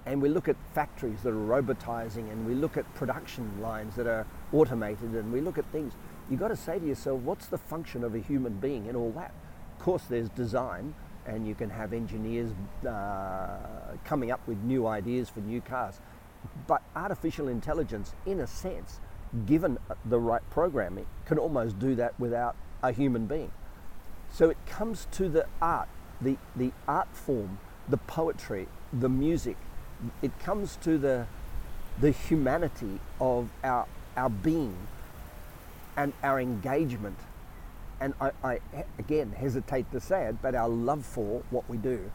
And 0.05 0.21
we 0.21 0.29
look 0.29 0.47
at 0.47 0.55
factories 0.73 1.21
that 1.23 1.29
are 1.29 1.33
robotizing 1.33 2.31
and 2.31 2.47
we 2.47 2.55
look 2.55 2.77
at 2.77 2.91
production 2.95 3.61
lines 3.61 3.95
that 3.95 4.07
are 4.07 4.25
automated 4.53 5.13
and 5.13 5.31
we 5.31 5.41
look 5.41 5.57
at 5.57 5.65
things. 5.71 5.93
You've 6.29 6.39
got 6.39 6.47
to 6.49 6.55
say 6.55 6.79
to 6.79 6.85
yourself, 6.85 7.21
what's 7.21 7.47
the 7.47 7.57
function 7.57 8.03
of 8.03 8.15
a 8.15 8.19
human 8.19 8.53
being 8.53 8.87
in 8.87 8.95
all 8.95 9.11
that? 9.11 9.33
Of 9.77 9.85
course, 9.85 10.03
there's 10.09 10.29
design, 10.29 10.93
and 11.25 11.47
you 11.47 11.55
can 11.55 11.69
have 11.69 11.93
engineers 11.93 12.51
uh, 12.87 13.57
coming 14.03 14.31
up 14.31 14.45
with 14.47 14.57
new 14.63 14.87
ideas 14.87 15.29
for 15.29 15.41
new 15.41 15.61
cars. 15.61 15.99
But 16.67 16.81
artificial 16.95 17.47
intelligence, 17.47 18.13
in 18.25 18.39
a 18.39 18.47
sense, 18.47 18.99
given 19.45 19.77
the 20.05 20.19
right 20.19 20.41
programming, 20.49 21.05
can 21.25 21.37
almost 21.37 21.79
do 21.79 21.95
that 21.95 22.19
without 22.19 22.55
a 22.81 22.91
human 22.91 23.25
being. 23.25 23.51
So 24.31 24.49
it 24.49 24.57
comes 24.65 25.07
to 25.11 25.29
the 25.29 25.45
art, 25.61 25.89
the, 26.21 26.37
the 26.55 26.71
art 26.87 27.09
form, 27.13 27.59
the 27.87 27.97
poetry, 27.97 28.67
the 28.93 29.09
music. 29.09 29.57
It 30.21 30.37
comes 30.39 30.77
to 30.77 30.97
the, 30.97 31.27
the 31.99 32.11
humanity 32.11 32.99
of 33.19 33.49
our, 33.63 33.85
our 34.15 34.29
being 34.29 34.77
and 35.97 36.13
our 36.23 36.39
engagement. 36.39 37.17
And 37.99 38.13
I, 38.21 38.31
I, 38.43 38.59
again 38.97 39.33
hesitate 39.33 39.91
to 39.91 39.99
say 39.99 40.25
it, 40.25 40.41
but 40.41 40.55
our 40.55 40.69
love 40.69 41.05
for 41.05 41.43
what 41.49 41.69
we 41.69 41.77
do 41.77 42.11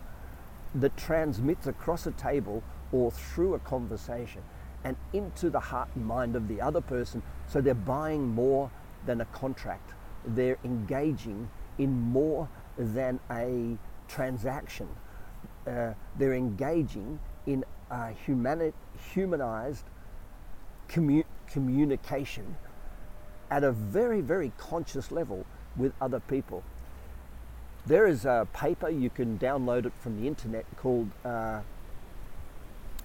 that 0.75 0.97
transmits 0.97 1.67
across 1.67 2.07
a 2.07 2.11
table 2.13 2.63
or 2.91 3.11
through 3.11 3.55
a 3.55 3.59
conversation 3.59 4.43
and 4.85 4.97
into 5.13 5.51
the 5.51 5.61
heart 5.61 5.89
and 5.95 6.05
mind 6.05 6.37
of 6.37 6.47
the 6.49 6.61
other 6.61 6.81
person 6.81 7.23
so 7.49 7.61
they're 7.61 7.75
buying 7.75 8.27
more 8.27 8.71
than 9.07 9.21
a 9.21 9.25
contract. 9.27 9.93
They're 10.27 10.59
engaging 10.65 11.49
in 11.79 11.91
more 11.93 12.49
than 12.79 13.21
a 13.31 13.77
transaction. 14.09 14.89
Uh, 15.67 15.93
they're 16.19 16.35
engaging 16.35 17.19
in 17.47 17.65
a 17.91 18.13
humani- 18.13 18.73
humanized 19.13 19.85
commu- 20.89 21.25
communication 21.51 22.57
at 23.51 23.65
a 23.65 23.73
very, 23.73 24.21
very 24.21 24.53
conscious 24.57 25.11
level 25.11 25.45
with 25.77 25.93
other 26.01 26.21
people. 26.21 26.63
There 27.87 28.07
is 28.07 28.25
a 28.25 28.49
paper, 28.55 28.89
you 28.89 29.11
can 29.11 29.39
download 29.39 29.85
it 29.85 29.93
from 30.01 30.21
the 30.21 30.27
internet, 30.27 30.65
called 30.77 31.11
uh, 31.25 31.61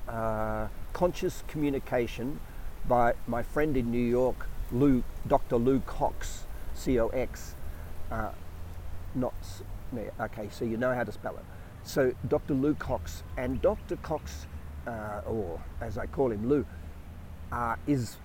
uh, 0.08 0.68
Conscious 1.00 1.46
Communication 1.48 2.42
by 2.86 3.14
my 3.26 3.42
friend 3.42 3.78
in 3.78 3.90
New 3.90 4.06
York, 4.06 4.50
Lou, 4.70 5.02
Dr. 5.30 5.56
Lou 5.56 5.80
Cox, 5.80 6.46
C 6.74 7.00
O 7.00 7.08
X. 7.08 7.56
Uh, 8.12 8.32
not, 9.16 9.34
okay, 10.20 10.50
so 10.52 10.66
you 10.66 10.76
know 10.76 10.94
how 10.94 11.06
to 11.06 11.12
spell 11.14 11.38
it. 11.38 11.46
So 11.84 12.14
Dr. 12.28 12.54
Lou 12.54 12.74
Cox 12.74 13.24
and 13.38 13.62
Dr. 13.62 13.96
Cox, 13.96 14.46
uh, 14.86 15.22
or 15.26 15.62
as 15.80 15.98
I 15.98 16.06
call 16.06 16.34
him, 16.34 16.50
Lou, 16.50 16.66
uh, 17.54 17.78
is 17.88 18.18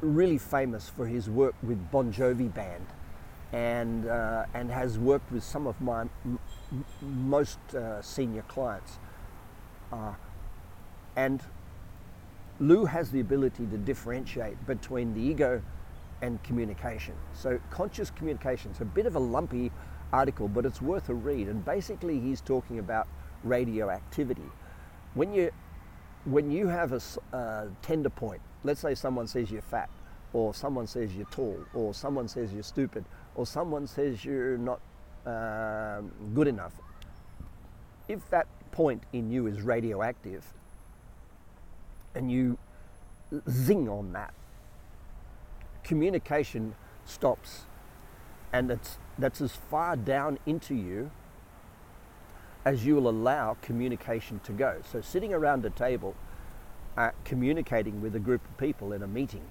really 0.00 0.38
famous 0.38 0.88
for 0.88 1.06
his 1.06 1.28
work 1.28 1.54
with 1.62 1.90
Bon 1.90 2.10
Jovi 2.10 2.48
Band 2.54 2.86
and, 3.52 4.08
uh, 4.08 4.46
and 4.54 4.70
has 4.70 4.98
worked 4.98 5.30
with 5.30 5.44
some 5.44 5.66
of 5.66 5.78
my 5.82 6.06
m- 6.24 6.38
most 7.02 7.58
uh, 7.74 8.00
senior 8.00 8.42
clients. 8.48 8.98
Uh, 9.92 10.14
and 11.14 11.42
Lou 12.62 12.84
has 12.84 13.10
the 13.10 13.18
ability 13.18 13.66
to 13.66 13.76
differentiate 13.76 14.66
between 14.68 15.12
the 15.14 15.20
ego 15.20 15.60
and 16.22 16.40
communication. 16.44 17.14
So, 17.32 17.58
conscious 17.70 18.08
communication 18.08 18.70
is 18.70 18.80
a 18.80 18.84
bit 18.84 19.04
of 19.04 19.16
a 19.16 19.18
lumpy 19.18 19.72
article, 20.12 20.46
but 20.46 20.64
it's 20.64 20.80
worth 20.80 21.08
a 21.08 21.14
read. 21.14 21.48
And 21.48 21.64
basically, 21.64 22.20
he's 22.20 22.40
talking 22.40 22.78
about 22.78 23.08
radioactivity. 23.42 24.48
When 25.14 25.34
you, 25.34 25.50
when 26.24 26.52
you 26.52 26.68
have 26.68 26.92
a 26.92 27.68
tender 27.82 28.10
point, 28.10 28.40
let's 28.62 28.80
say 28.80 28.94
someone 28.94 29.26
says 29.26 29.50
you're 29.50 29.60
fat, 29.60 29.90
or 30.32 30.54
someone 30.54 30.86
says 30.86 31.16
you're 31.16 31.26
tall, 31.32 31.58
or 31.74 31.92
someone 31.92 32.28
says 32.28 32.52
you're 32.52 32.62
stupid, 32.62 33.04
or 33.34 33.44
someone 33.44 33.88
says 33.88 34.24
you're 34.24 34.56
not 34.56 34.80
uh, 35.26 36.00
good 36.32 36.46
enough, 36.46 36.74
if 38.06 38.30
that 38.30 38.46
point 38.70 39.02
in 39.12 39.32
you 39.32 39.48
is 39.48 39.62
radioactive 39.62 40.44
and 42.14 42.30
you 42.30 42.58
zing 43.48 43.88
on 43.88 44.12
that, 44.12 44.34
communication 45.84 46.74
stops 47.04 47.62
and 48.52 48.70
it's, 48.70 48.98
that's 49.18 49.40
as 49.40 49.52
far 49.52 49.96
down 49.96 50.38
into 50.46 50.74
you 50.74 51.10
as 52.64 52.86
you 52.86 52.94
will 52.94 53.08
allow 53.08 53.56
communication 53.62 54.40
to 54.44 54.52
go. 54.52 54.80
So, 54.90 55.00
sitting 55.00 55.32
around 55.32 55.64
a 55.64 55.70
table, 55.70 56.14
uh, 56.96 57.10
communicating 57.24 58.00
with 58.00 58.14
a 58.14 58.20
group 58.20 58.44
of 58.44 58.56
people 58.58 58.92
in 58.92 59.02
a 59.02 59.08
meeting, 59.08 59.42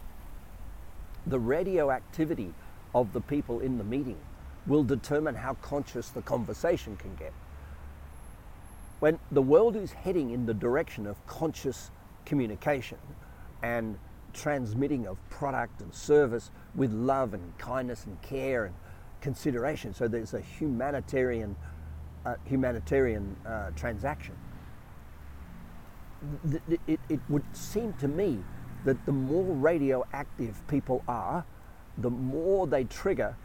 the 1.25 1.39
radioactivity 1.39 2.53
of 2.96 3.12
the 3.13 3.22
people 3.22 3.60
in 3.60 3.77
the 3.77 3.84
meeting 3.84 4.18
will 4.65 4.84
determine 4.84 5.36
how 5.36 5.56
conscious 5.56 6.10
the 6.10 6.22
conversation 6.22 6.96
can 6.96 7.15
get. 7.15 7.34
When 9.00 9.20
the 9.32 9.41
world 9.41 9.75
is 9.75 9.91
heading 9.91 10.30
in 10.30 10.46
the 10.46 10.53
direction 10.53 11.08
of 11.08 11.25
conscious 11.25 11.89
communication 12.25 12.98
and 13.63 13.98
transmitting 14.34 15.08
of 15.08 15.18
product 15.30 15.82
and 15.82 15.94
service 15.94 16.51
with 16.75 16.92
love 16.92 17.34
and 17.34 17.58
kindness 17.58 18.06
and 18.06 18.22
care 18.22 18.66
and 18.66 18.75
consideration, 19.20 19.94
so 19.94 20.08
there's 20.08 20.34
a 20.34 20.42
humanitarian, 20.42 21.56
uh, 22.25 22.36
humanitarian 22.46 23.36
uh, 23.46 23.70
transaction. 23.75 24.36
It, 26.88 27.00
it 27.10 27.20
would 27.30 27.44
seem 27.54 27.94
to 27.94 28.08
me 28.08 28.40
that 28.86 29.06
the 29.06 29.12
more 29.12 29.44
radioactive 29.44 30.66
people 30.68 31.04
are, 31.08 31.46
the 31.98 32.10
more 32.10 32.68
they 32.68 32.84
trigger, 32.86 33.36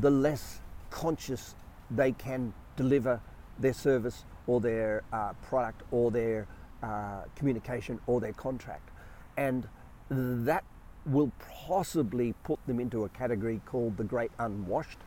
the 0.00 0.10
less 0.10 0.60
conscious 0.90 1.54
they 1.90 2.12
can 2.12 2.52
deliver 2.76 3.20
their 3.58 3.72
service 3.72 4.24
or 4.46 4.60
their 4.60 5.02
uh, 5.12 5.32
product 5.42 5.82
or 5.90 6.10
their 6.10 6.46
uh, 6.82 7.22
communication 7.36 8.00
or 8.06 8.20
their 8.20 8.32
contract. 8.32 8.88
And 9.36 9.68
that 10.10 10.64
will 11.06 11.32
possibly 11.66 12.34
put 12.44 12.58
them 12.66 12.80
into 12.80 13.04
a 13.04 13.08
category 13.08 13.60
called 13.66 13.96
the 13.96 14.04
great 14.04 14.30
unwashed 14.38 14.98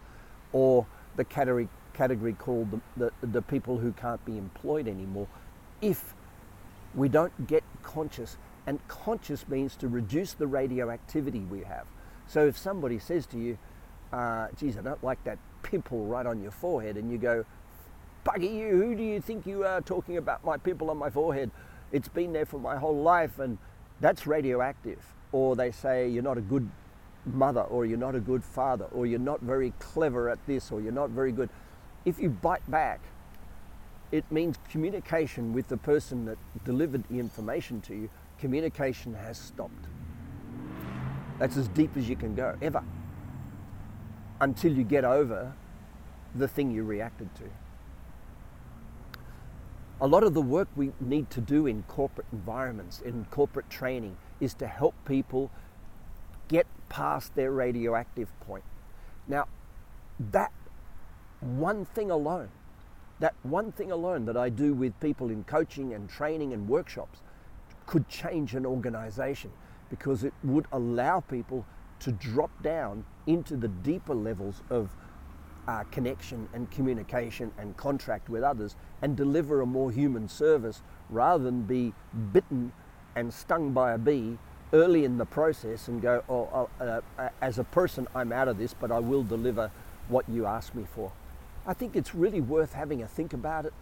or 0.52 0.86
the 1.16 1.24
category, 1.24 1.68
category 1.94 2.34
called 2.34 2.72
the, 2.72 3.12
the, 3.22 3.28
the 3.28 3.42
people 3.42 3.78
who 3.78 3.92
can't 3.92 4.24
be 4.26 4.38
employed 4.38 4.88
anymore 4.88 5.28
if 5.82 6.16
we 6.96 7.10
don't 7.10 7.48
get 7.48 7.64
conscious. 7.84 8.38
And 8.66 8.80
conscious 8.88 9.48
means 9.48 9.76
to 9.78 9.88
reduce 9.88 10.34
the 10.34 10.48
radioactivity 10.48 11.40
we 11.40 11.64
have. 11.64 11.86
So 12.28 12.48
if 12.48 12.58
somebody 12.58 12.98
says 12.98 13.26
to 13.28 13.38
you, 13.38 13.58
uh, 14.14 14.48
geez, 14.58 14.78
I 14.78 14.82
don't 14.82 15.04
like 15.04 15.24
that 15.26 15.38
pimple 15.64 16.06
right 16.06 16.26
on 16.26 16.42
your 16.42 16.52
forehead, 16.52 16.98
and 16.98 17.12
you 17.12 17.18
go, 17.18 17.46
bugger 18.26 18.50
you, 18.50 18.70
who 18.70 18.96
do 18.96 19.04
you 19.04 19.20
think 19.20 19.46
you 19.46 19.66
are 19.66 19.82
talking 19.82 20.18
about 20.18 20.46
my 20.46 20.56
pimple 20.58 20.90
on 20.90 20.98
my 20.98 21.10
forehead? 21.10 21.52
It's 21.94 22.10
been 22.10 22.34
there 22.34 22.46
for 22.46 22.60
my 22.60 22.76
whole 22.76 23.02
life, 23.02 23.40
and 23.40 23.58
that's 24.02 24.28
radioactive. 24.28 25.00
Or 25.32 25.56
they 25.56 25.72
say 25.72 26.10
you're 26.10 26.24
not 26.24 26.38
a 26.38 26.42
good 26.42 26.70
mother, 27.26 27.62
or 27.62 27.86
you're 27.86 27.98
not 27.98 28.16
a 28.16 28.20
good 28.20 28.44
father, 28.44 28.86
or 28.86 29.06
you're 29.06 29.20
not 29.20 29.40
very 29.40 29.72
clever 29.80 30.28
at 30.28 30.46
this, 30.46 30.72
or 30.72 30.82
you're 30.82 30.92
not 30.92 31.12
very 31.12 31.32
good. 31.32 31.50
If 32.04 32.20
you 32.20 32.30
bite 32.30 32.70
back, 32.70 33.00
it 34.12 34.30
means 34.32 34.58
communication 34.70 35.54
with 35.54 35.70
the 35.70 35.78
person 35.78 36.26
that 36.26 36.38
delivered 36.66 37.04
the 37.10 37.20
information 37.20 37.80
to 37.82 37.96
you, 37.96 38.10
communication 38.40 39.14
has 39.14 39.38
stopped. 39.38 39.86
That's 41.40 41.58
as 41.58 41.68
deep 41.70 41.96
as 41.96 42.10
you 42.10 42.16
can 42.16 42.36
go, 42.36 42.56
ever. 42.62 42.84
Until 44.42 44.74
you 44.74 44.84
get 44.84 45.06
over 45.06 45.54
the 46.36 46.48
thing 46.48 46.72
you 46.72 46.84
reacted 46.84 47.34
to. 47.36 47.44
A 50.04 50.08
lot 50.14 50.24
of 50.24 50.34
the 50.34 50.42
work 50.42 50.68
we 50.76 50.92
need 51.00 51.30
to 51.30 51.40
do 51.40 51.66
in 51.66 51.84
corporate 51.84 52.28
environments, 52.34 53.00
in 53.00 53.26
corporate 53.32 53.70
training, 53.70 54.18
is 54.42 54.54
to 54.56 54.68
help 54.68 54.96
people 55.06 55.50
get 56.50 56.68
past 56.90 57.34
their 57.36 57.52
radioactive 57.52 58.28
point. 58.42 58.66
Now, 59.30 59.48
that 60.20 60.52
one 61.40 61.86
thing 61.86 62.12
alone, 62.12 62.50
that 63.22 63.34
one 63.44 63.72
thing 63.72 63.94
alone 63.94 64.26
that 64.26 64.36
I 64.36 64.50
do 64.50 64.74
with 64.74 65.00
people 65.00 65.30
in 65.30 65.46
coaching 65.46 65.94
and 65.94 66.10
training 66.10 66.52
and 66.52 66.68
workshops 66.68 67.20
could 67.86 68.10
change 68.10 68.56
an 68.56 68.66
organization 68.66 69.52
because 69.90 70.26
it 70.26 70.34
would 70.44 70.66
allow 70.74 71.22
people 71.22 71.66
to 72.00 72.12
drop 72.12 72.52
down 72.62 73.06
into 73.26 73.56
the 73.56 73.70
deeper 73.70 74.14
levels 74.14 74.64
of 74.70 74.90
uh, 75.68 75.84
connection 75.92 76.48
and 76.54 76.70
communication 76.72 77.52
and 77.58 77.76
contract 77.78 78.30
with 78.30 78.44
others 78.44 78.76
and 79.02 79.16
deliver 79.16 79.62
a 79.62 79.66
more 79.66 79.92
human 79.92 80.28
service 80.28 80.82
rather 81.10 81.44
than 81.44 81.64
be 81.64 81.94
bitten 82.32 82.72
and 83.16 83.34
stung 83.34 83.72
by 83.72 83.92
a 83.92 83.98
bee 83.98 84.38
early 84.74 85.06
in 85.06 85.18
the 85.18 85.26
process 85.26 85.88
and 85.88 86.02
go, 86.02 86.24
oh, 86.28 86.70
uh, 86.80 87.02
uh, 87.18 87.30
as 87.42 87.60
a 87.60 87.64
person, 87.64 88.08
I'm 88.16 88.32
out 88.32 88.48
of 88.48 88.58
this, 88.58 88.74
but 88.74 88.92
I 88.92 89.00
will 89.00 89.24
deliver 89.24 89.72
what 90.10 90.28
you 90.28 90.46
ask 90.46 90.74
me 90.74 90.86
for. 90.96 91.12
I 91.66 91.74
think 91.74 91.96
it's 91.96 92.14
really 92.14 92.42
worth 92.42 92.74
having 92.74 93.02
a 93.04 93.08
think 93.08 93.34
about 93.34 93.66
it. 93.66 93.74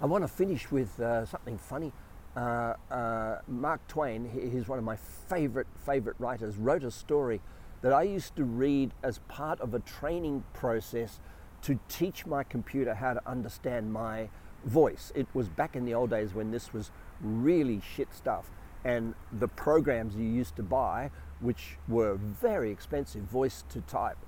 I 0.00 0.06
want 0.06 0.24
to 0.24 0.28
finish 0.28 0.70
with 0.70 0.98
uh, 1.00 1.24
something 1.26 1.58
funny. 1.58 1.92
Uh, 2.36 2.74
uh, 2.90 3.38
Mark 3.46 3.86
Twain, 3.88 4.28
he's 4.28 4.68
one 4.68 4.78
of 4.78 4.84
my 4.84 4.96
favorite, 4.96 5.66
favorite 5.86 6.16
writers, 6.18 6.56
wrote 6.56 6.84
a 6.84 6.90
story 6.90 7.40
that 7.82 7.92
I 7.92 8.02
used 8.02 8.36
to 8.36 8.44
read 8.44 8.92
as 9.02 9.18
part 9.28 9.60
of 9.60 9.74
a 9.74 9.80
training 9.80 10.44
process 10.52 11.20
to 11.62 11.78
teach 11.88 12.26
my 12.26 12.42
computer 12.42 12.94
how 12.94 13.14
to 13.14 13.28
understand 13.28 13.92
my 13.92 14.28
voice. 14.64 15.12
It 15.14 15.26
was 15.34 15.48
back 15.48 15.76
in 15.76 15.84
the 15.84 15.94
old 15.94 16.10
days 16.10 16.34
when 16.34 16.50
this 16.50 16.72
was 16.72 16.90
really 17.20 17.80
shit 17.80 18.08
stuff. 18.14 18.50
And 18.84 19.14
the 19.32 19.48
programs 19.48 20.14
you 20.14 20.24
used 20.24 20.56
to 20.56 20.62
buy, 20.62 21.10
which 21.40 21.76
were 21.88 22.14
very 22.14 22.70
expensive, 22.70 23.22
voice 23.22 23.64
to 23.70 23.80
type, 23.82 24.18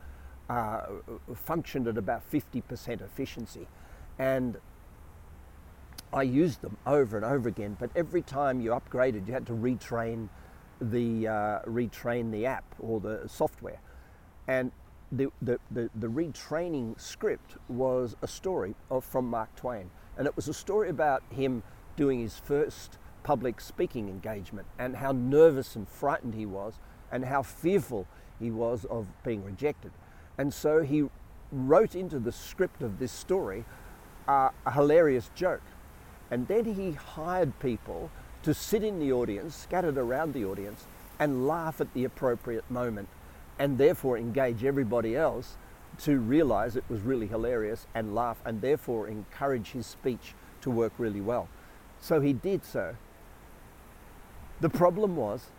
uh, 0.51 0.83
functioned 1.35 1.87
at 1.87 1.97
about 1.97 2.29
50% 2.31 3.01
efficiency. 3.01 3.69
And 4.19 4.59
I 6.13 6.23
used 6.23 6.63
them 6.63 6.77
over 6.87 7.17
and 7.17 7.25
over 7.25 7.49
again, 7.49 7.77
but 7.79 7.91
every 7.95 8.23
time 8.23 8.61
you 8.61 8.71
upgraded, 8.71 9.27
you 9.27 9.35
had 9.35 9.47
to 9.47 9.53
retrain 9.53 10.29
the 10.81 11.29
uh, 11.29 11.61
retrain 11.67 12.31
the 12.31 12.47
app 12.47 12.65
or 12.79 13.01
the 13.01 13.23
software. 13.27 13.81
And 14.47 14.73
the, 15.11 15.29
the, 15.41 15.59
the, 15.71 15.91
the, 15.95 16.07
retraining 16.07 17.01
script 17.01 17.57
was 17.69 18.17
a 18.23 18.29
story 18.29 18.75
of, 18.91 19.05
from 19.05 19.29
Mark 19.29 19.55
Twain. 19.57 19.91
And 20.17 20.27
it 20.27 20.37
was 20.37 20.49
a 20.49 20.55
story 20.55 20.89
about 20.89 21.23
him 21.31 21.63
doing 21.97 22.21
his 22.21 22.39
first 22.39 22.99
public 23.23 23.61
speaking 23.61 24.09
engagement 24.09 24.67
and 24.79 24.97
how 24.97 25.13
nervous 25.13 25.77
and 25.77 25.89
frightened 25.89 26.35
he 26.35 26.47
was 26.47 26.79
and 27.11 27.25
how 27.25 27.43
fearful 27.43 28.07
he 28.39 28.51
was 28.51 28.85
of 28.87 29.07
being 29.23 29.45
rejected. 29.45 29.93
And 30.37 30.53
so 30.53 30.83
he 30.83 31.09
wrote 31.51 31.95
into 31.95 32.19
the 32.19 32.33
script 32.33 32.83
of 32.83 32.99
this 32.99 33.13
story 33.13 33.65
uh, 34.27 34.51
a 34.67 34.71
hilarious 34.71 35.31
joke. 35.35 35.63
And 36.31 36.47
then 36.47 36.65
he 36.67 36.93
hired 36.93 37.59
people 37.59 38.11
to 38.49 38.55
sit 38.55 38.83
in 38.83 38.99
the 38.99 39.13
audience, 39.13 39.55
scattered 39.55 39.99
around 39.99 40.33
the 40.33 40.43
audience, 40.43 40.87
and 41.19 41.47
laugh 41.47 41.83
at 41.83 41.93
the 41.93 42.05
appropriate 42.05 42.65
moment, 42.71 43.07
and 43.59 43.77
therefore 43.77 44.17
engage 44.17 44.65
everybody 44.65 45.15
else 45.15 45.59
to 45.99 46.19
realize 46.19 46.75
it 46.75 46.85
was 46.89 47.03
really 47.03 47.27
hilarious 47.27 47.87
and 47.95 48.15
laugh, 48.15 48.39
and 48.47 48.63
therefore 48.63 49.07
encourage 49.07 49.73
his 49.73 49.87
speech 49.87 50.33
to 50.63 50.71
work 50.71 50.95
really 50.97 51.21
well. 51.21 51.47
So 52.01 52.23
he 52.23 52.33
did 52.33 52.65
so. 52.65 52.97
The 54.63 54.71
problem 54.71 55.15
was 55.15 55.51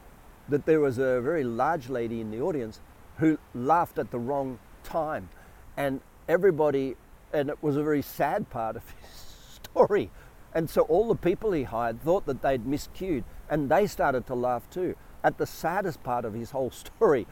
that 0.48 0.66
there 0.66 0.80
was 0.80 0.98
a 0.98 1.22
very 1.22 1.44
large 1.44 1.90
lady 1.90 2.20
in 2.20 2.32
the 2.32 2.42
audience 2.42 2.82
who 3.20 3.38
laughed 3.54 4.00
at 4.00 4.10
the 4.10 4.18
wrong 4.18 4.58
time, 4.84 5.30
and 5.78 6.02
everybody, 6.28 6.96
and 7.34 7.52
it 7.52 7.62
was 7.62 7.78
a 7.78 7.84
very 7.84 8.02
sad 8.02 8.50
part 8.50 8.76
of 8.76 8.84
his 9.00 9.60
story 9.64 10.10
and 10.54 10.70
so 10.70 10.82
all 10.84 11.08
the 11.08 11.16
people 11.16 11.52
he 11.52 11.64
hired 11.64 12.02
thought 12.02 12.26
that 12.26 12.42
they'd 12.42 12.66
miscued, 12.66 13.24
and 13.50 13.70
they 13.70 13.88
started 13.88 14.26
to 14.28 14.36
laugh 14.36 14.70
too 14.70 14.96
at 15.24 15.38
the 15.38 15.46
saddest 15.46 16.02
part 16.04 16.26
of 16.26 16.34
his 16.34 16.52
whole 16.52 16.72
story, 16.98 17.28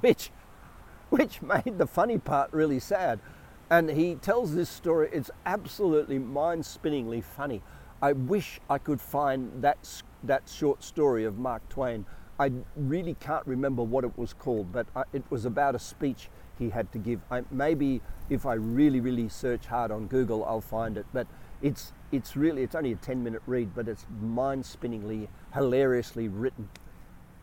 which, 0.00 0.30
which 1.10 1.42
made 1.42 1.78
the 1.78 1.86
funny 1.86 2.18
part 2.18 2.52
really 2.52 2.80
sad. 2.80 3.20
And 3.70 3.88
he 3.90 4.16
tells 4.16 4.54
this 4.54 4.68
story, 4.68 5.08
it's 5.12 5.30
absolutely 5.46 6.18
mind 6.18 6.66
spinningly 6.66 7.20
funny. 7.20 7.62
I 8.02 8.12
wish 8.12 8.60
I 8.68 8.78
could 8.78 9.00
find 9.00 9.62
that, 9.62 10.02
that 10.24 10.48
short 10.48 10.82
story 10.82 11.24
of 11.24 11.38
Mark 11.38 11.68
Twain. 11.68 12.04
I 12.38 12.50
really 12.74 13.14
can't 13.20 13.46
remember 13.46 13.82
what 13.82 14.02
it 14.02 14.16
was 14.18 14.32
called, 14.32 14.72
but 14.72 14.86
it 15.12 15.22
was 15.30 15.44
about 15.44 15.74
a 15.74 15.78
speech 15.78 16.30
he 16.58 16.70
had 16.70 16.90
to 16.92 16.98
give. 16.98 17.20
I, 17.30 17.42
maybe 17.50 18.00
if 18.28 18.44
I 18.44 18.54
really, 18.54 19.00
really 19.00 19.28
search 19.28 19.66
hard 19.66 19.90
on 19.90 20.06
Google, 20.06 20.44
I'll 20.44 20.60
find 20.60 20.96
it. 20.96 21.06
But 21.12 21.26
it's 21.62 21.92
it's 22.12 22.36
really 22.36 22.62
it's 22.62 22.74
only 22.74 22.92
a 22.92 22.96
10 22.96 23.22
minute 23.22 23.42
read 23.46 23.74
but 23.74 23.88
it's 23.88 24.06
mind 24.20 24.64
spinningly 24.64 25.28
hilariously 25.54 26.28
written. 26.28 26.68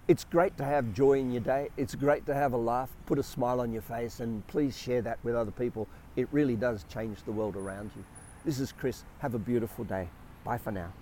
It's 0.07 0.23
great 0.23 0.57
to 0.57 0.63
have 0.63 0.93
joy 0.93 1.19
in 1.19 1.31
your 1.31 1.41
day. 1.41 1.69
It's 1.75 1.93
great 1.93 2.25
to 2.27 2.33
have 2.33 2.53
a 2.53 2.57
laugh 2.57 2.89
put 3.05 3.19
a 3.19 3.23
smile 3.23 3.59
on 3.59 3.73
your 3.73 3.81
face 3.81 4.19
and 4.19 4.45
please 4.47 4.77
share 4.77 5.01
that 5.01 5.19
with 5.23 5.35
other 5.35 5.51
people. 5.51 5.87
It 6.15 6.27
really 6.31 6.55
does 6.55 6.85
change 6.91 7.23
the 7.23 7.31
world 7.31 7.55
around 7.55 7.91
you. 7.95 8.03
This 8.45 8.59
is 8.59 8.71
chris. 8.71 9.03
Have 9.19 9.33
a 9.33 9.39
beautiful 9.39 9.83
day. 9.83 10.07
Bye 10.43 10.57
for 10.57 10.71
now 10.71 10.93